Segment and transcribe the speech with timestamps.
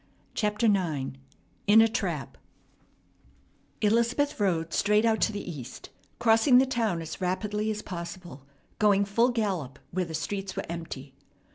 [0.33, 1.11] CHAPTER IX
[1.67, 2.35] IN A TRAP
[3.81, 8.41] Elizabeth rode straight out to the east, crossing the town as rapidly as possible,
[8.79, 11.13] going full gallop where the streets were empty.